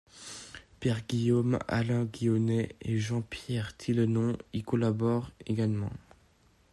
Pierre 0.79 1.01
Guillaume, 1.07 1.59
Alain 1.67 2.05
Guionnet 2.05 2.69
et 2.81 2.97
Jean-Pierre 2.97 3.77
Tillenon 3.77 4.35
y 4.51 4.63
collaborent 4.63 5.29
également. 5.45 5.93